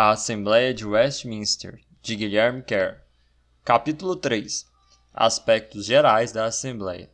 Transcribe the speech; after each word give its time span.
A 0.00 0.10
Assembleia 0.10 0.72
de 0.72 0.86
Westminster, 0.86 1.80
de 2.00 2.14
Guilherme 2.14 2.62
Kerr. 2.62 3.02
Capítulo 3.64 4.14
3 4.14 4.64
Aspectos 5.12 5.86
gerais 5.86 6.30
da 6.30 6.44
Assembleia. 6.44 7.10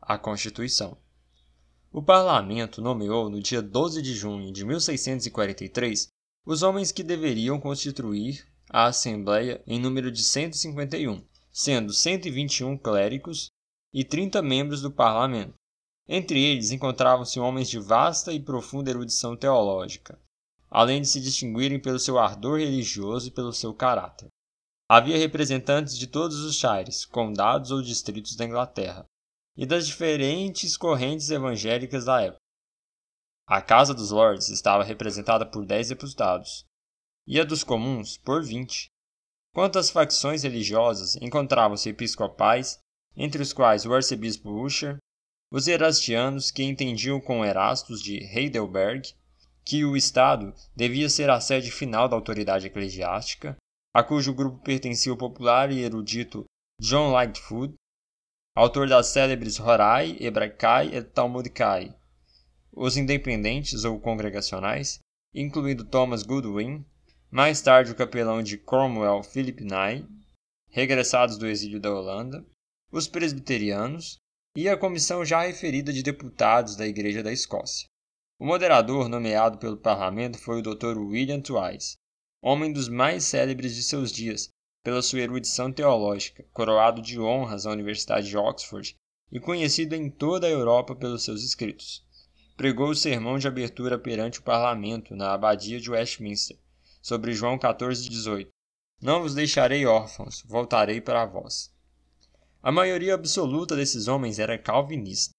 A 0.00 0.16
Constituição. 0.16 0.96
O 1.92 2.02
Parlamento 2.02 2.80
nomeou 2.80 3.28
no 3.28 3.42
dia 3.42 3.60
12 3.60 4.00
de 4.00 4.14
junho 4.14 4.50
de 4.50 4.64
1643 4.64 6.08
os 6.46 6.62
homens 6.62 6.90
que 6.90 7.02
deveriam 7.02 7.60
constituir 7.60 8.42
a 8.70 8.86
Assembleia 8.86 9.62
em 9.66 9.78
número 9.78 10.10
de 10.10 10.22
151, 10.22 11.22
sendo 11.52 11.92
121 11.92 12.78
clérigos 12.78 13.50
e 13.92 14.02
30 14.02 14.40
membros 14.40 14.80
do 14.80 14.90
Parlamento. 14.90 15.52
Entre 16.08 16.42
eles 16.42 16.70
encontravam-se 16.70 17.38
homens 17.38 17.68
de 17.68 17.78
vasta 17.78 18.32
e 18.32 18.40
profunda 18.40 18.88
erudição 18.88 19.36
teológica, 19.36 20.18
além 20.72 21.02
de 21.02 21.08
se 21.08 21.20
distinguirem 21.20 21.78
pelo 21.78 21.98
seu 21.98 22.18
ardor 22.18 22.58
religioso 22.58 23.28
e 23.28 23.30
pelo 23.30 23.52
seu 23.52 23.74
caráter. 23.74 24.28
Havia 24.90 25.18
representantes 25.18 25.98
de 25.98 26.06
todos 26.06 26.38
os 26.38 26.56
shires, 26.56 27.04
condados 27.04 27.70
ou 27.70 27.82
distritos 27.82 28.34
da 28.34 28.46
Inglaterra, 28.46 29.04
e 29.54 29.66
das 29.66 29.86
diferentes 29.86 30.76
correntes 30.76 31.30
evangélicas 31.30 32.06
da 32.06 32.22
época. 32.22 32.40
A 33.46 33.60
Casa 33.60 33.92
dos 33.92 34.10
Lords 34.10 34.48
estava 34.48 34.82
representada 34.82 35.44
por 35.44 35.66
dez 35.66 35.88
deputados, 35.88 36.64
e 37.26 37.38
a 37.38 37.44
dos 37.44 37.62
comuns 37.62 38.16
por 38.16 38.42
vinte. 38.42 38.88
Quanto 39.54 39.78
às 39.78 39.90
facções 39.90 40.42
religiosas, 40.42 41.16
encontravam-se 41.16 41.90
episcopais, 41.90 42.78
entre 43.14 43.42
os 43.42 43.52
quais 43.52 43.84
o 43.84 43.92
arcebispo 43.92 44.48
Usher, 44.48 44.96
os 45.50 45.68
erastianos, 45.68 46.50
que 46.50 46.62
entendiam 46.62 47.20
com 47.20 47.44
Erastus 47.44 48.00
de 48.00 48.16
Heidelberg 48.16 49.14
que 49.64 49.84
o 49.84 49.96
Estado 49.96 50.54
devia 50.74 51.08
ser 51.08 51.30
a 51.30 51.40
sede 51.40 51.70
final 51.70 52.08
da 52.08 52.16
autoridade 52.16 52.66
eclesiástica, 52.66 53.56
a 53.94 54.02
cujo 54.02 54.34
grupo 54.34 54.62
pertencia 54.62 55.12
o 55.12 55.16
popular 55.16 55.70
e 55.70 55.80
erudito 55.80 56.44
John 56.80 57.12
Lightfoot, 57.12 57.74
autor 58.56 58.88
das 58.88 59.08
célebres 59.08 59.60
Horai, 59.60 60.16
Hebraicai 60.20 60.94
e 60.94 61.02
Talmudicae, 61.02 61.94
os 62.72 62.96
independentes 62.96 63.84
ou 63.84 64.00
congregacionais, 64.00 64.98
incluindo 65.34 65.84
Thomas 65.84 66.22
Goodwin, 66.22 66.84
mais 67.30 67.60
tarde 67.60 67.92
o 67.92 67.94
capelão 67.94 68.42
de 68.42 68.58
Cromwell 68.58 69.22
Philip 69.22 69.62
Nye, 69.62 70.06
regressados 70.70 71.38
do 71.38 71.46
exílio 71.46 71.80
da 71.80 71.90
Holanda, 71.90 72.44
os 72.90 73.06
presbiterianos 73.06 74.16
e 74.56 74.68
a 74.68 74.76
comissão 74.76 75.24
já 75.24 75.42
referida 75.42 75.92
de 75.92 76.02
deputados 76.02 76.76
da 76.76 76.86
Igreja 76.86 77.22
da 77.22 77.32
Escócia. 77.32 77.86
O 78.42 78.44
moderador 78.44 79.08
nomeado 79.08 79.56
pelo 79.56 79.76
parlamento 79.76 80.36
foi 80.36 80.58
o 80.58 80.62
Dr. 80.62 80.98
William 80.98 81.40
Twice, 81.40 81.96
homem 82.42 82.72
dos 82.72 82.88
mais 82.88 83.22
célebres 83.22 83.72
de 83.72 83.84
seus 83.84 84.10
dias, 84.10 84.48
pela 84.82 85.00
sua 85.00 85.20
erudição 85.20 85.72
teológica, 85.72 86.44
coroado 86.52 87.00
de 87.00 87.20
honras 87.20 87.66
à 87.66 87.70
Universidade 87.70 88.28
de 88.28 88.36
Oxford 88.36 88.96
e 89.30 89.38
conhecido 89.38 89.94
em 89.94 90.10
toda 90.10 90.48
a 90.48 90.50
Europa 90.50 90.96
pelos 90.96 91.22
seus 91.22 91.44
escritos. 91.44 92.04
Pregou 92.56 92.90
o 92.90 92.96
sermão 92.96 93.38
de 93.38 93.46
abertura 93.46 93.96
perante 93.96 94.40
o 94.40 94.42
parlamento 94.42 95.14
na 95.14 95.32
abadia 95.32 95.78
de 95.78 95.88
Westminster, 95.88 96.58
sobre 97.00 97.34
João 97.34 97.56
14:18. 97.56 98.48
Não 99.00 99.22
vos 99.22 99.36
deixarei 99.36 99.86
órfãos, 99.86 100.42
voltarei 100.48 101.00
para 101.00 101.24
vós. 101.26 101.72
A 102.60 102.72
maioria 102.72 103.14
absoluta 103.14 103.76
desses 103.76 104.08
homens 104.08 104.40
era 104.40 104.58
calvinista 104.58 105.32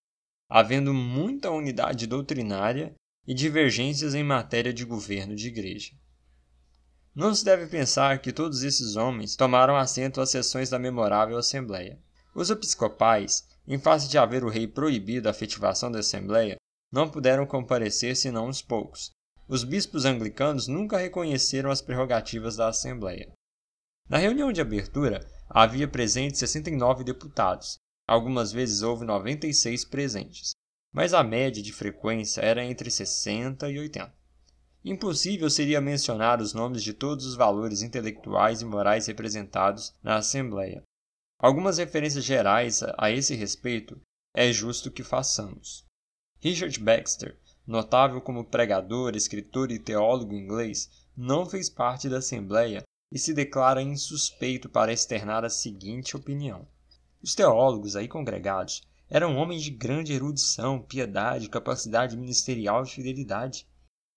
havendo 0.50 0.94
muita 0.94 1.52
unidade 1.52 2.08
doutrinária 2.08 2.94
e 3.26 3.34
divergências 3.34 4.14
em 4.14 4.24
matéria 4.24 4.74
de 4.74 4.86
governo 4.86 5.36
de 5.36 5.48
igreja. 5.48 5.92
Não 7.16 7.34
se 7.34 7.46
deve 7.46 7.68
pensar 7.68 8.20
que 8.20 8.34
todos 8.34 8.64
esses 8.64 8.96
homens 8.96 9.36
tomaram 9.36 9.76
assento 9.76 10.20
às 10.20 10.32
sessões 10.32 10.70
da 10.70 10.80
memorável 10.80 11.38
Assembleia. 11.38 12.00
Os 12.34 12.50
episcopais, 12.50 13.48
em 13.68 13.78
face 13.78 14.10
de 14.10 14.18
haver 14.18 14.44
o 14.44 14.50
rei 14.50 14.68
proibido 14.68 15.28
a 15.28 15.32
afetivação 15.32 15.92
da 15.92 16.00
Assembleia, 16.00 16.56
não 16.92 17.10
puderam 17.10 17.46
comparecer 17.46 18.16
senão 18.16 18.48
uns 18.48 18.62
poucos. 18.62 19.12
Os 19.48 19.64
bispos 19.64 20.06
anglicanos 20.06 20.68
nunca 20.68 20.98
reconheceram 20.98 21.70
as 21.70 21.82
prerrogativas 21.82 22.56
da 22.56 22.68
Assembleia. 22.68 23.32
Na 24.10 24.18
reunião 24.18 24.52
de 24.52 24.62
abertura, 24.62 25.26
havia 25.50 25.88
presentes 25.88 26.40
69 26.40 27.04
deputados, 27.04 27.78
Algumas 28.08 28.52
vezes 28.52 28.82
houve 28.82 29.06
96 29.06 29.86
presentes, 29.86 30.52
mas 30.94 31.14
a 31.14 31.24
média 31.24 31.64
de 31.64 31.72
frequência 31.72 32.42
era 32.42 32.64
entre 32.64 32.92
60 32.92 33.70
e 33.72 33.80
80. 33.80 34.14
Impossível 34.86 35.50
seria 35.50 35.80
mencionar 35.80 36.42
os 36.42 36.54
nomes 36.54 36.84
de 36.84 36.94
todos 36.94 37.26
os 37.26 37.36
valores 37.36 37.82
intelectuais 37.82 38.62
e 38.62 38.66
morais 38.66 39.08
representados 39.08 39.94
na 40.04 40.18
Assembleia. 40.18 40.84
Algumas 41.40 41.78
referências 41.78 42.26
gerais 42.26 42.82
a 42.98 43.10
esse 43.10 43.34
respeito 43.34 44.00
é 44.36 44.52
justo 44.52 44.92
que 44.92 45.04
façamos. 45.04 45.86
Richard 46.42 46.78
Baxter, 46.80 47.40
notável 47.66 48.20
como 48.20 48.44
pregador, 48.44 49.16
escritor 49.16 49.72
e 49.72 49.80
teólogo 49.80 50.34
inglês, 50.34 50.90
não 51.16 51.46
fez 51.46 51.70
parte 51.70 52.10
da 52.10 52.18
Assembleia 52.18 52.84
e 53.10 53.18
se 53.18 53.34
declara 53.34 53.82
insuspeito 53.82 54.68
para 54.68 54.92
externar 54.92 55.46
a 55.46 55.50
seguinte 55.50 56.18
opinião: 56.18 56.68
os 57.24 57.34
teólogos 57.34 57.96
aí 57.96 58.08
congregados 58.08 58.82
eram 59.10 59.38
homens 59.38 59.64
de 59.64 59.72
grande 59.72 60.12
erudição, 60.12 60.82
piedade, 60.82 61.50
capacidade 61.50 62.18
ministerial 62.18 62.84
e 62.84 62.90
fidelidade. 62.90 63.66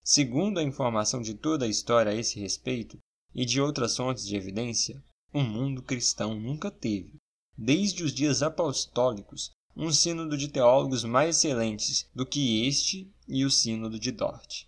Segundo 0.03 0.59
a 0.59 0.63
informação 0.63 1.23
de 1.23 1.35
toda 1.35 1.65
a 1.65 1.69
história 1.69 2.11
a 2.11 2.15
esse 2.15 2.41
respeito 2.41 2.99
e 3.33 3.45
de 3.45 3.61
outras 3.61 3.97
fontes 3.97 4.27
de 4.27 4.35
evidência, 4.35 5.01
o 5.33 5.41
mundo 5.41 5.83
cristão 5.83 6.35
nunca 6.35 6.71
teve, 6.71 7.17
desde 7.57 8.03
os 8.03 8.13
dias 8.13 8.43
apostólicos, 8.43 9.53
um 9.77 9.93
sínodo 9.93 10.37
de 10.37 10.49
teólogos 10.49 11.05
mais 11.05 11.37
excelentes 11.37 12.11
do 12.15 12.25
que 12.27 12.67
este 12.67 13.13
e 13.29 13.45
o 13.45 13.51
sínodo 13.51 14.01
de 14.01 14.11
Dort. 14.11 14.65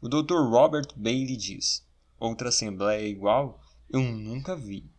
O 0.00 0.08
Dr. 0.08 0.50
Robert 0.50 0.88
Bailey 0.94 1.36
diz: 1.36 1.84
Outra 2.18 2.50
assembleia 2.50 3.08
igual 3.08 3.60
eu 3.88 4.02
nunca 4.02 4.54
vi. 4.54 4.90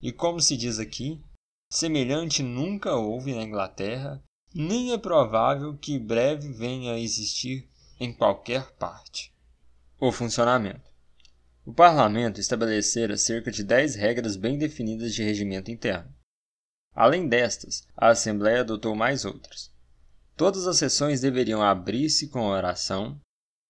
E 0.00 0.12
como 0.12 0.40
se 0.40 0.56
diz 0.56 0.78
aqui, 0.78 1.24
Semelhante 1.70 2.42
nunca 2.42 2.94
houve 2.94 3.34
na 3.34 3.42
Inglaterra, 3.42 4.22
nem 4.54 4.92
é 4.92 4.98
provável 4.98 5.76
que 5.76 5.98
breve 5.98 6.50
venha 6.52 6.94
a 6.94 6.98
existir 6.98 7.68
em 8.00 8.12
qualquer 8.12 8.72
parte. 8.72 9.34
O 10.00 10.10
funcionamento. 10.10 10.88
O 11.66 11.72
parlamento 11.74 12.40
estabelecera 12.40 13.18
cerca 13.18 13.50
de 13.50 13.62
dez 13.62 13.94
regras 13.94 14.36
bem 14.36 14.56
definidas 14.56 15.14
de 15.14 15.22
regimento 15.22 15.70
interno. 15.70 16.10
Além 16.94 17.28
destas, 17.28 17.86
a 17.94 18.08
Assembleia 18.08 18.60
adotou 18.60 18.96
mais 18.96 19.26
outras. 19.26 19.70
Todas 20.34 20.66
as 20.66 20.78
sessões 20.78 21.20
deveriam 21.20 21.62
abrir-se 21.62 22.28
com 22.28 22.46
oração, 22.46 23.20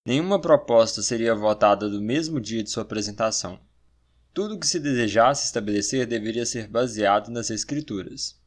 nenhuma 0.07 0.41
proposta 0.41 1.03
seria 1.03 1.35
votada 1.35 1.89
do 1.89 2.01
mesmo 2.01 2.41
dia 2.41 2.63
de 2.63 2.71
sua 2.71 2.85
apresentação. 2.85 3.59
Tudo 4.39 4.57
que 4.57 4.69
se 4.69 4.79
desejasse 4.79 5.47
estabelecer 5.47 6.07
deveria 6.07 6.47
ser 6.47 6.69
baseado 6.69 7.29
nas 7.29 7.51
Escrituras. 7.51 8.41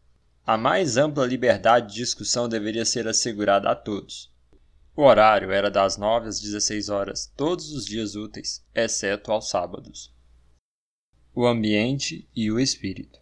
A 0.48 0.58
mais 0.58 0.96
ampla 0.96 1.26
liberdade 1.26 1.90
de 1.90 1.96
discussão 1.96 2.48
deveria 2.48 2.86
ser 2.86 3.10
assegurada 3.10 3.70
a 3.70 3.76
todos. 3.76 4.32
O 4.96 5.02
horário 5.02 5.52
era 5.52 5.70
das 5.70 5.98
9 5.98 6.30
às 6.30 6.40
16 6.40 6.88
horas, 6.88 7.30
todos 7.36 7.74
os 7.74 7.86
dias 7.86 8.16
úteis, 8.16 8.66
exceto 8.74 9.34
aos 9.34 9.50
sábados. 9.50 10.16
O 11.36 11.46
ambiente 11.46 12.26
e 12.34 12.50
o 12.50 12.58
espírito. 12.58 13.20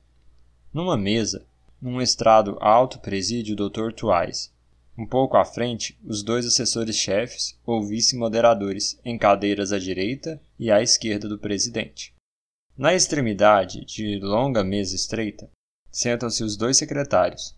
Numa 0.71 0.95
mesa, 0.95 1.47
num 1.81 1.99
estrado 1.99 2.55
alto 2.61 2.99
presídio 2.99 3.55
o 3.55 3.67
Dr. 3.67 3.91
Twice. 3.93 4.51
Um 4.95 5.07
pouco 5.07 5.37
à 5.37 5.43
frente, 5.43 5.97
os 6.05 6.21
dois 6.21 6.45
assessores-chefes 6.45 7.57
ou 7.65 7.83
vice-moderadores, 7.83 8.99
em 9.03 9.17
cadeiras 9.17 9.71
à 9.71 9.79
direita 9.79 10.39
e 10.59 10.69
à 10.69 10.83
esquerda 10.83 11.27
do 11.27 11.39
presidente. 11.39 12.13
Na 12.79 12.93
extremidade 12.93 13.83
de 13.83 14.21
longa 14.21 14.63
mesa 14.63 14.95
estreita, 14.95 15.51
sentam-se 15.91 16.45
os 16.45 16.55
dois 16.55 16.77
secretários. 16.77 17.53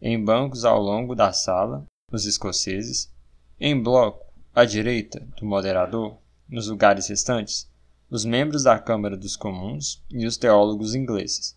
Em 0.00 0.18
bancos 0.24 0.64
ao 0.64 0.80
longo 0.80 1.14
da 1.14 1.30
sala, 1.30 1.84
os 2.10 2.24
escoceses. 2.24 3.12
Em 3.60 3.78
bloco, 3.78 4.24
à 4.54 4.64
direita 4.64 5.20
do 5.38 5.44
moderador, 5.44 6.16
nos 6.48 6.68
lugares 6.68 7.06
restantes, 7.06 7.70
os 8.08 8.24
membros 8.24 8.62
da 8.62 8.78
Câmara 8.78 9.14
dos 9.14 9.36
Comuns 9.36 10.02
e 10.10 10.24
os 10.24 10.38
teólogos 10.38 10.94
ingleses. 10.94 11.54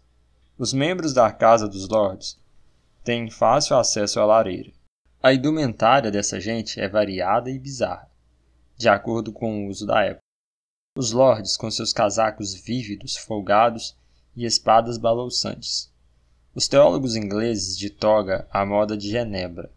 Os 0.58 0.74
membros 0.74 1.14
da 1.14 1.32
Casa 1.32 1.70
dos 1.70 1.88
Lords 1.88 2.38
têm 3.02 3.32
fácil 3.32 3.78
acesso 3.78 4.20
à 4.20 4.26
lareira. 4.26 4.74
A 5.24 5.34
indumentária 5.34 6.12
dessa 6.12 6.38
gente 6.38 6.82
é 6.82 6.90
variada 6.90 7.50
e 7.50 7.58
bizarra, 7.58 8.12
de 8.76 8.90
acordo 8.90 9.32
com 9.32 9.64
o 9.64 9.70
uso 9.70 9.88
da 9.88 10.04
época 10.04 10.29
os 11.00 11.14
lords 11.14 11.56
com 11.56 11.72
seus 11.72 11.94
casacos 11.94 12.54
vívidos, 12.54 13.16
folgados 13.16 13.96
e 14.36 14.44
espadas 14.44 14.98
balouçantes. 14.98 15.90
Os 16.54 16.68
teólogos 16.68 17.16
ingleses 17.16 17.78
de 17.78 17.90
toga 17.90 18.46
à 18.52 18.66
moda 18.66 18.98
de 18.98 19.10
Genebra. 19.10 19.72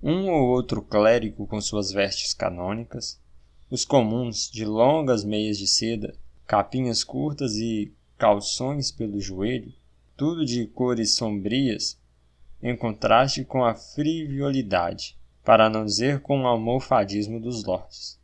Um 0.00 0.30
ou 0.30 0.48
outro 0.50 0.80
clérigo 0.80 1.44
com 1.48 1.60
suas 1.60 1.90
vestes 1.90 2.32
canônicas. 2.32 3.20
os 3.68 3.84
comuns 3.84 4.48
de 4.48 4.64
longas 4.64 5.24
meias 5.24 5.58
de 5.58 5.66
seda, 5.66 6.16
capinhas 6.46 7.02
curtas 7.02 7.56
e 7.56 7.92
calções 8.16 8.92
pelo 8.92 9.20
joelho, 9.20 9.74
tudo 10.16 10.44
de 10.44 10.68
cores 10.68 11.16
sombrias, 11.16 11.98
em 12.62 12.76
contraste 12.76 13.44
com 13.44 13.64
a 13.64 13.74
frivolidade, 13.74 15.18
para 15.42 15.68
não 15.68 15.84
dizer 15.84 16.20
com 16.20 16.42
o 16.42 16.46
almofadismo 16.46 17.40
dos 17.40 17.64
lords. 17.64 18.20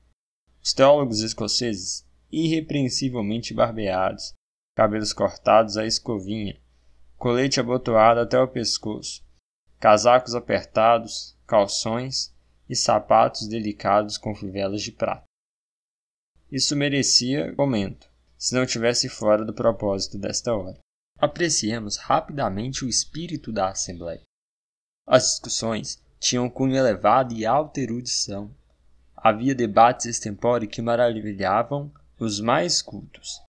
Os 0.62 0.72
teólogos 0.72 1.20
escoceses, 1.20 2.06
irrepreensivelmente 2.30 3.52
barbeados, 3.54 4.34
cabelos 4.76 5.12
cortados 5.12 5.76
à 5.76 5.86
escovinha, 5.86 6.60
colete 7.16 7.60
abotoado 7.60 8.20
até 8.20 8.38
o 8.40 8.48
pescoço, 8.48 9.22
casacos 9.78 10.34
apertados, 10.34 11.36
calções 11.46 12.34
e 12.68 12.76
sapatos 12.76 13.48
delicados 13.48 14.16
com 14.16 14.34
fivelas 14.34 14.82
de 14.82 14.92
prata. 14.92 15.24
Isso 16.50 16.76
merecia 16.76 17.54
comento, 17.54 18.10
se 18.36 18.54
não 18.54 18.64
tivesse 18.64 19.08
fora 19.08 19.44
do 19.44 19.52
propósito 19.52 20.18
desta 20.18 20.54
hora. 20.54 20.78
Apreciemos 21.18 21.96
rapidamente 21.96 22.84
o 22.84 22.88
espírito 22.88 23.52
da 23.52 23.68
Assembleia. 23.68 24.22
As 25.06 25.24
discussões 25.24 26.02
tinham 26.18 26.48
cunho 26.48 26.76
elevado 26.76 27.34
e 27.34 27.44
alta 27.44 27.80
erudição. 27.80 28.54
Havia 29.16 29.54
debates 29.54 30.06
extempore 30.06 30.66
que 30.66 30.80
maravilhavam 30.80 31.92
os 32.20 32.38
mais 32.38 32.82
cultos. 32.82 33.40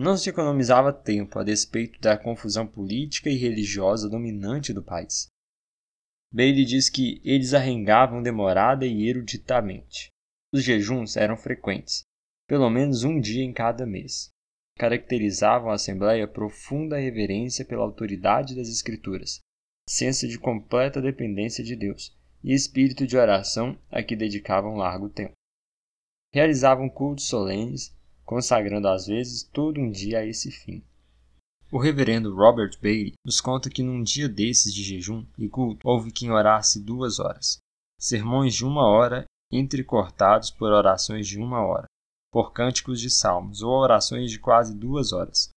Não 0.00 0.16
se 0.16 0.30
economizava 0.30 0.92
tempo 0.92 1.38
a 1.38 1.44
despeito 1.44 2.00
da 2.00 2.16
confusão 2.16 2.66
política 2.66 3.28
e 3.28 3.36
religiosa 3.36 4.08
dominante 4.08 4.72
do 4.72 4.82
país. 4.82 5.28
Bailey 6.32 6.64
diz 6.64 6.88
que 6.88 7.20
eles 7.22 7.52
arrengavam 7.52 8.22
demorada 8.22 8.86
e 8.86 9.06
eruditamente. 9.06 10.08
Os 10.52 10.62
jejuns 10.64 11.18
eram 11.18 11.36
frequentes, 11.36 12.02
pelo 12.46 12.70
menos 12.70 13.04
um 13.04 13.20
dia 13.20 13.44
em 13.44 13.52
cada 13.52 13.84
mês. 13.84 14.30
Caracterizavam 14.78 15.70
a 15.70 15.74
Assembleia 15.74 16.26
profunda 16.26 16.98
reverência 16.98 17.64
pela 17.64 17.82
autoridade 17.82 18.56
das 18.56 18.68
Escrituras, 18.68 19.40
senso 19.86 20.26
de 20.26 20.38
completa 20.38 21.02
dependência 21.02 21.62
de 21.62 21.76
Deus 21.76 22.16
e 22.42 22.54
espírito 22.54 23.06
de 23.06 23.18
oração 23.18 23.78
a 23.90 24.02
que 24.02 24.16
dedicavam 24.16 24.76
largo 24.76 25.10
tempo. 25.10 25.34
Realizavam 26.32 26.88
cultos 26.88 27.26
solenes, 27.26 27.97
consagrando 28.28 28.86
às 28.88 29.06
vezes 29.06 29.42
todo 29.42 29.80
um 29.80 29.90
dia 29.90 30.18
a 30.18 30.26
esse 30.26 30.50
fim. 30.50 30.84
O 31.72 31.78
reverendo 31.78 32.34
Robert 32.34 32.78
Bailey 32.78 33.14
nos 33.24 33.40
conta 33.40 33.70
que 33.70 33.82
num 33.82 34.02
dia 34.02 34.28
desses 34.28 34.74
de 34.74 34.82
jejum 34.82 35.26
e 35.38 35.48
culto 35.48 35.88
houve 35.88 36.12
quem 36.12 36.30
orasse 36.30 36.78
duas 36.78 37.18
horas. 37.18 37.56
Sermões 37.98 38.54
de 38.54 38.66
uma 38.66 38.86
hora 38.86 39.24
entrecortados 39.50 40.50
por 40.50 40.70
orações 40.70 41.26
de 41.26 41.38
uma 41.38 41.66
hora 41.66 41.86
por 42.30 42.52
cânticos 42.52 43.00
de 43.00 43.08
salmos 43.08 43.62
ou 43.62 43.70
orações 43.70 44.30
de 44.30 44.38
quase 44.38 44.76
duas 44.76 45.14
horas. 45.14 45.48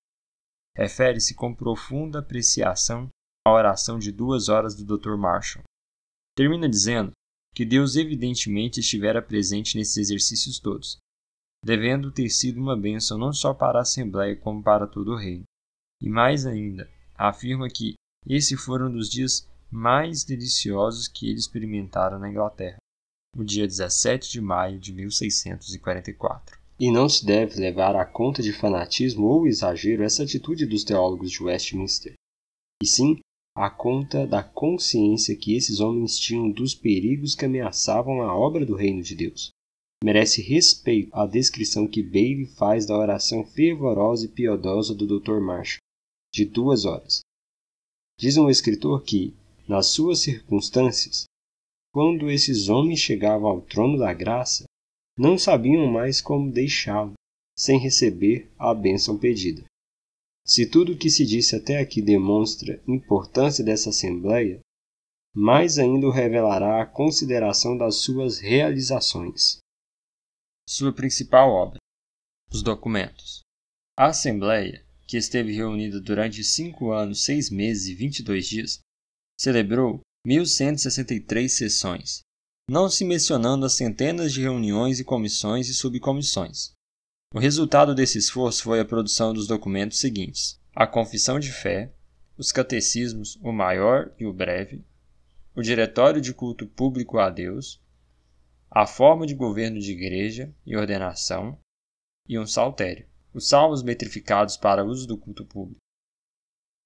Refere-se 0.73 1.35
com 1.35 1.53
profunda 1.53 2.19
apreciação 2.19 3.09
à 3.45 3.51
oração 3.51 3.99
de 3.99 4.13
duas 4.13 4.47
horas 4.47 4.73
do 4.73 4.97
Dr. 4.97 5.17
Marshall. 5.17 5.65
Termina 6.37 6.69
dizendo 6.69 7.11
que 7.53 7.65
Deus 7.65 7.97
evidentemente 7.97 8.79
estivera 8.79 9.21
presente 9.21 9.77
nesses 9.77 9.97
exercícios 9.97 10.57
todos, 10.57 10.97
devendo 11.63 12.11
ter 12.11 12.29
sido 12.29 12.59
uma 12.59 12.75
bênção 12.75 13.17
não 13.17 13.31
só 13.31 13.53
para 13.53 13.79
a 13.79 13.81
Assembleia 13.83 14.35
como 14.35 14.63
para 14.63 14.87
todo 14.87 15.11
o 15.11 15.17
reino. 15.17 15.43
E 16.01 16.09
mais 16.09 16.45
ainda, 16.45 16.89
afirma 17.15 17.69
que 17.69 17.93
esse 18.27 18.57
foram 18.57 18.87
um 18.87 18.91
dos 18.91 19.09
dias 19.09 19.47
mais 19.69 20.23
deliciosos 20.23 21.07
que 21.07 21.27
ele 21.27 21.39
experimentara 21.39 22.19
na 22.19 22.29
Inglaterra, 22.29 22.77
o 23.37 23.43
dia 23.43 23.65
17 23.65 24.31
de 24.31 24.41
maio 24.41 24.79
de 24.79 24.91
1644. 24.91 26.59
E 26.79 26.91
não 26.91 27.07
se 27.07 27.25
deve 27.25 27.59
levar 27.59 27.95
à 27.95 28.05
conta 28.05 28.41
de 28.41 28.51
fanatismo 28.51 29.27
ou 29.27 29.47
exagero 29.47 30.03
essa 30.03 30.23
atitude 30.23 30.65
dos 30.65 30.83
teólogos 30.83 31.31
de 31.31 31.43
Westminster, 31.43 32.13
e 32.81 32.87
sim 32.87 33.19
à 33.55 33.69
conta 33.69 34.25
da 34.25 34.41
consciência 34.41 35.35
que 35.35 35.55
esses 35.55 35.79
homens 35.79 36.17
tinham 36.17 36.49
dos 36.49 36.73
perigos 36.73 37.35
que 37.35 37.45
ameaçavam 37.45 38.23
a 38.23 38.35
obra 38.35 38.65
do 38.65 38.75
reino 38.75 39.03
de 39.03 39.13
Deus. 39.13 39.51
Merece 40.03 40.41
respeito 40.41 41.09
a 41.13 41.27
descrição 41.27 41.87
que 41.87 42.01
Bailey 42.01 42.47
faz 42.47 42.87
da 42.87 42.97
oração 42.97 43.45
fervorosa 43.45 44.25
e 44.25 44.29
piedosa 44.29 44.95
do 44.95 45.05
Dr. 45.05 45.39
Marshall, 45.39 45.79
de 46.33 46.43
duas 46.43 46.85
horas. 46.85 47.21
Diz 48.17 48.35
um 48.35 48.49
escritor 48.49 49.03
que, 49.03 49.35
nas 49.67 49.87
suas 49.87 50.19
circunstâncias, 50.19 51.25
quando 51.93 52.31
esses 52.31 52.67
homens 52.67 52.99
chegavam 52.99 53.47
ao 53.47 53.61
trono 53.61 53.97
da 53.97 54.11
graça, 54.11 54.63
não 55.17 55.37
sabiam 55.37 55.85
mais 55.85 56.19
como 56.19 56.51
deixá-lo, 56.51 57.13
sem 57.55 57.77
receber 57.77 58.49
a 58.57 58.73
bênção 58.73 59.19
pedida. 59.19 59.63
Se 60.45 60.65
tudo 60.65 60.93
o 60.93 60.97
que 60.97 61.11
se 61.11 61.25
disse 61.25 61.55
até 61.55 61.77
aqui 61.79 62.01
demonstra 62.01 62.81
importância 62.87 63.63
dessa 63.63 63.89
Assembleia, 63.89 64.59
mais 65.33 65.77
ainda 65.77 66.07
o 66.07 66.11
revelará 66.11 66.81
a 66.81 66.85
consideração 66.85 67.77
das 67.77 67.97
suas 67.97 68.39
realizações. 68.39 69.60
Sua 70.73 70.93
principal 70.93 71.49
obra: 71.49 71.79
Os 72.49 72.63
Documentos. 72.63 73.41
A 73.99 74.05
Assembleia, 74.05 74.85
que 75.05 75.17
esteve 75.17 75.51
reunida 75.51 75.99
durante 75.99 76.41
cinco 76.45 76.93
anos, 76.93 77.25
seis 77.25 77.49
meses 77.49 77.89
e 77.89 77.93
vinte 77.93 78.19
e 78.19 78.23
dois 78.23 78.47
dias, 78.47 78.79
celebrou 79.37 79.99
1.163 80.25 81.49
sessões, 81.49 82.21
não 82.69 82.89
se 82.89 83.03
mencionando 83.03 83.65
as 83.65 83.73
centenas 83.73 84.31
de 84.31 84.39
reuniões 84.39 84.97
e 84.97 85.03
comissões 85.03 85.67
e 85.67 85.73
subcomissões. 85.73 86.71
O 87.35 87.39
resultado 87.39 87.93
desse 87.93 88.17
esforço 88.17 88.63
foi 88.63 88.79
a 88.79 88.85
produção 88.85 89.33
dos 89.33 89.47
documentos 89.47 89.99
seguintes: 89.99 90.57
a 90.73 90.87
Confissão 90.87 91.37
de 91.37 91.51
Fé, 91.51 91.93
os 92.37 92.53
Catecismos, 92.53 93.37
o 93.43 93.51
Maior 93.51 94.15
e 94.17 94.25
o 94.25 94.31
Breve, 94.31 94.85
o 95.53 95.61
Diretório 95.61 96.21
de 96.21 96.33
Culto 96.33 96.65
Público 96.65 97.19
a 97.19 97.29
Deus, 97.29 97.81
a 98.71 98.87
Forma 98.87 99.27
de 99.27 99.35
Governo 99.35 99.79
de 99.79 99.91
Igreja 99.91 100.51
e 100.65 100.75
Ordenação 100.75 101.59
e 102.27 102.39
um 102.39 102.47
Saltério, 102.47 103.05
os 103.33 103.47
Salmos 103.47 103.83
metrificados 103.83 104.57
para 104.57 104.85
uso 104.85 105.05
do 105.05 105.17
culto 105.17 105.45
público. 105.45 105.81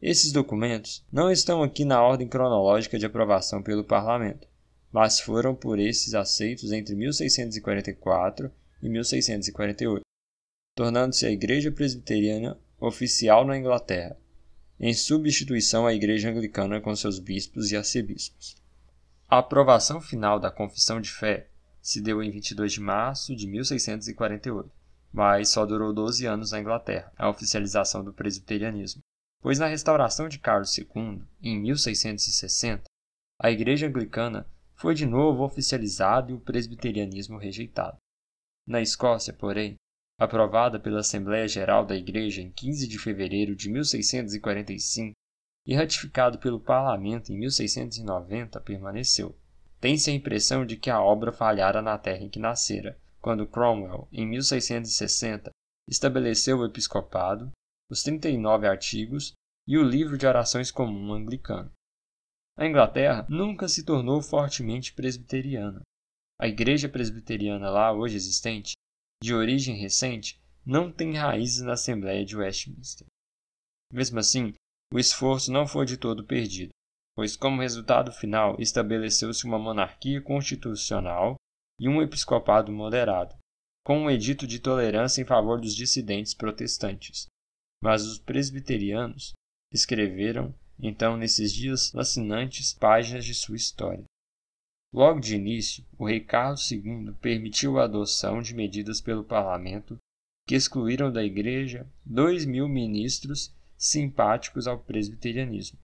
Esses 0.01 0.31
documentos 0.31 1.05
não 1.11 1.31
estão 1.31 1.63
aqui 1.63 1.85
na 1.85 2.01
ordem 2.01 2.27
cronológica 2.27 2.99
de 2.99 3.05
aprovação 3.05 3.63
pelo 3.63 3.83
Parlamento 3.83 4.47
mas 4.95 5.19
foram 5.19 5.53
por 5.53 5.77
esses 5.77 6.13
aceitos 6.13 6.71
entre 6.71 6.95
1644 6.95 8.49
e 8.81 8.87
1648, 8.87 10.03
tornando-se 10.73 11.25
a 11.25 11.31
Igreja 11.31 11.69
Presbiteriana 11.69 12.57
oficial 12.79 13.45
na 13.45 13.57
Inglaterra, 13.57 14.17
em 14.79 14.93
substituição 14.93 15.85
à 15.85 15.93
Igreja 15.93 16.29
Anglicana 16.29 16.79
com 16.79 16.95
seus 16.95 17.19
bispos 17.19 17.73
e 17.73 17.75
arcebispos. 17.75 18.55
A 19.27 19.39
aprovação 19.39 19.99
final 19.99 20.39
da 20.39 20.49
Confissão 20.49 21.01
de 21.01 21.11
Fé 21.11 21.49
se 21.85 22.01
deu 22.01 22.23
em 22.23 22.31
22 22.31 22.73
de 22.73 22.81
março 22.81 23.35
de 23.35 23.47
1648, 23.47 24.71
mas 25.13 25.49
só 25.49 25.67
durou 25.67 25.93
12 25.93 26.25
anos 26.25 26.51
na 26.51 26.59
Inglaterra, 26.59 27.13
a 27.15 27.29
oficialização 27.29 28.03
do 28.03 28.11
presbiterianismo, 28.11 29.03
pois 29.39 29.59
na 29.59 29.67
restauração 29.67 30.27
de 30.27 30.39
Carlos 30.39 30.75
II, 30.75 31.21
em 31.43 31.61
1660, 31.61 32.85
a 33.39 33.51
Igreja 33.51 33.85
Anglicana 33.85 34.49
foi 34.73 34.95
de 34.95 35.05
novo 35.05 35.43
oficializado 35.43 36.31
e 36.31 36.33
o 36.33 36.39
presbiterianismo 36.39 37.37
rejeitado. 37.37 37.97
Na 38.67 38.81
Escócia, 38.81 39.31
porém, 39.31 39.75
aprovada 40.19 40.79
pela 40.79 41.01
Assembleia 41.01 41.47
Geral 41.47 41.85
da 41.85 41.95
Igreja 41.95 42.41
em 42.41 42.51
15 42.51 42.87
de 42.87 42.97
fevereiro 42.97 43.55
de 43.55 43.69
1645 43.69 45.13
e 45.67 45.75
ratificado 45.75 46.39
pelo 46.39 46.59
Parlamento 46.59 47.31
em 47.31 47.37
1690, 47.37 48.59
permaneceu. 48.61 49.37
Tem-se 49.79 50.09
a 50.09 50.13
impressão 50.13 50.65
de 50.65 50.77
que 50.77 50.89
a 50.89 51.01
obra 51.01 51.31
falhara 51.31 51.81
na 51.81 51.97
terra 51.97 52.23
em 52.23 52.29
que 52.29 52.39
nascera, 52.39 52.99
quando 53.21 53.47
Cromwell, 53.47 54.07
em 54.11 54.25
1660, 54.27 55.51
estabeleceu 55.87 56.59
o 56.59 56.65
episcopado, 56.65 57.51
os 57.89 58.01
39 58.03 58.67
artigos 58.67 59.33
e 59.67 59.77
o 59.77 59.83
livro 59.83 60.17
de 60.17 60.25
orações 60.25 60.71
comum 60.71 61.13
anglicano. 61.13 61.71
A 62.57 62.65
Inglaterra 62.65 63.25
nunca 63.29 63.67
se 63.67 63.83
tornou 63.83 64.21
fortemente 64.21 64.93
presbiteriana. 64.93 65.81
A 66.39 66.47
igreja 66.47 66.87
presbiteriana 66.87 67.69
lá 67.69 67.91
hoje 67.91 68.15
existente, 68.15 68.73
de 69.21 69.33
origem 69.33 69.75
recente, 69.75 70.39
não 70.65 70.91
tem 70.91 71.13
raízes 71.13 71.61
na 71.61 71.73
Assembleia 71.73 72.25
de 72.25 72.35
Westminster. 72.35 73.07
Mesmo 73.91 74.19
assim, 74.19 74.53
o 74.91 74.99
esforço 74.99 75.51
não 75.51 75.67
foi 75.67 75.85
de 75.85 75.97
todo 75.97 76.25
perdido, 76.25 76.71
pois, 77.15 77.35
como 77.35 77.61
resultado 77.61 78.11
final, 78.11 78.55
estabeleceu-se 78.59 79.45
uma 79.45 79.57
monarquia 79.57 80.21
constitucional 80.21 81.35
e 81.79 81.87
um 81.87 82.01
episcopado 82.01 82.71
moderado, 82.71 83.35
com 83.85 83.99
um 83.99 84.09
edito 84.09 84.45
de 84.45 84.59
tolerância 84.59 85.21
em 85.21 85.25
favor 85.25 85.59
dos 85.59 85.75
dissidentes 85.75 86.33
protestantes. 86.33 87.27
Mas 87.81 88.05
os 88.05 88.19
presbiterianos 88.19 89.33
escreveram 89.71 90.53
então 90.79 91.15
nesses 91.15 91.53
dias 91.53 91.89
fascinantes 91.89 92.73
páginas 92.73 93.25
de 93.25 93.33
sua 93.33 93.55
história. 93.55 94.03
Logo 94.93 95.19
de 95.19 95.35
início, 95.35 95.85
o 95.97 96.05
rei 96.05 96.19
Carlos 96.21 96.69
II 96.71 97.13
permitiu 97.21 97.79
a 97.79 97.83
adoção 97.83 98.41
de 98.41 98.53
medidas 98.53 99.01
pelo 99.01 99.23
parlamento 99.23 99.97
que 100.47 100.55
excluíram 100.55 101.11
da 101.11 101.23
igreja 101.23 101.87
dois 102.05 102.45
mil 102.45 102.67
ministros 102.67 103.53
simpáticos 103.77 104.67
ao 104.67 104.79
presbiterianismo, 104.79 105.77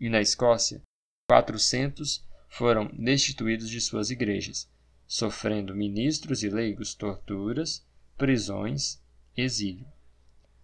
e 0.00 0.08
na 0.08 0.20
Escócia, 0.20 0.82
400 1.28 2.26
foram 2.48 2.86
destituídos 2.86 3.68
de 3.68 3.80
suas 3.80 4.10
igrejas, 4.10 4.68
sofrendo 5.06 5.74
ministros 5.74 6.42
e 6.42 6.48
leigos 6.48 6.94
torturas, 6.94 7.86
prisões, 8.16 9.00
exílio. 9.36 9.86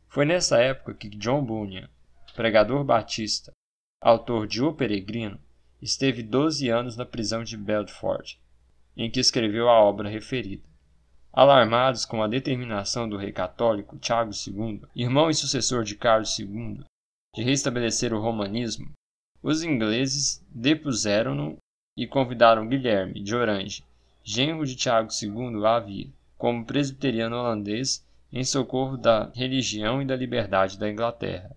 Foi 0.09 0.25
nessa 0.25 0.59
época 0.59 0.95
que 0.95 1.11
John 1.11 1.45
Bunyan, 1.45 1.89
pregador 2.35 2.83
batista, 2.85 3.53
autor 4.01 4.47
de 4.47 4.63
O 4.63 4.73
Peregrino, 4.73 5.39
esteve 5.81 6.23
12 6.23 6.69
anos 6.69 6.97
na 6.97 7.05
prisão 7.05 7.45
de 7.45 7.57
Bedford, 7.57 8.41
em 8.97 9.11
que 9.11 9.21
escreveu 9.21 9.69
a 9.69 9.81
obra 9.81 10.09
referida. 10.09 10.65
Alarmados 11.33 12.07
com 12.07 12.23
a 12.23 12.29
determinação 12.29 13.09
do 13.09 13.17
rei 13.17 13.31
católico 13.31 13.99
Tiago 13.99 14.31
II, 14.33 14.83
irmão 14.95 15.29
e 15.29 15.35
sucessor 15.35 15.85
de 15.85 15.95
Carlos 15.95 16.39
II, 16.39 16.83
de 17.35 17.43
restabelecer 17.43 18.15
o 18.15 18.21
romanismo, 18.21 18.91
os 19.47 19.63
ingleses 19.63 20.45
depuseram-no 20.51 21.57
e 21.97 22.05
convidaram 22.05 22.67
Guilherme 22.67 23.23
de 23.23 23.33
Orange, 23.33 23.85
genro 24.25 24.67
de 24.67 24.75
Tiago 24.75 25.09
II, 25.23 25.65
a 25.65 25.79
vir, 25.79 26.13
como 26.37 26.67
presbiteriano 26.67 27.37
holandês, 27.37 28.05
em 28.33 28.43
socorro 28.43 28.97
da 28.97 29.31
religião 29.31 30.03
e 30.03 30.05
da 30.05 30.17
liberdade 30.17 30.77
da 30.77 30.91
Inglaterra. 30.91 31.57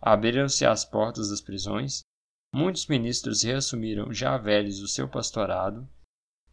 Abriram-se 0.00 0.64
as 0.64 0.82
portas 0.82 1.28
das 1.28 1.42
prisões 1.42 2.00
Muitos 2.54 2.86
ministros 2.86 3.42
reassumiram 3.42 4.10
já 4.14 4.38
velhos 4.38 4.80
o 4.80 4.88
seu 4.88 5.06
pastorado, 5.06 5.86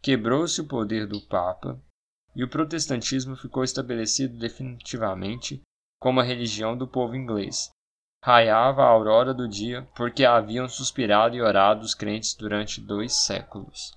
quebrou-se 0.02 0.60
o 0.60 0.68
poder 0.68 1.06
do 1.06 1.18
Papa 1.18 1.80
e 2.36 2.44
o 2.44 2.48
protestantismo 2.50 3.34
ficou 3.36 3.64
estabelecido 3.64 4.38
definitivamente 4.38 5.62
como 5.98 6.20
a 6.20 6.22
religião 6.22 6.76
do 6.76 6.86
povo 6.86 7.16
inglês. 7.16 7.70
Raiava 8.26 8.82
a 8.82 8.86
aurora 8.86 9.34
do 9.34 9.46
dia 9.46 9.86
porque 9.94 10.24
haviam 10.24 10.66
suspirado 10.66 11.36
e 11.36 11.42
orado 11.42 11.84
os 11.84 11.92
crentes 11.92 12.32
durante 12.32 12.80
dois 12.80 13.12
séculos. 13.12 13.92